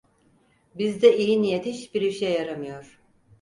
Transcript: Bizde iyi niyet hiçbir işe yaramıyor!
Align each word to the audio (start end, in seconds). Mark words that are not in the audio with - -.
Bizde 0.75 1.17
iyi 1.17 1.41
niyet 1.41 1.65
hiçbir 1.65 2.01
işe 2.01 2.29
yaramıyor! 2.29 2.99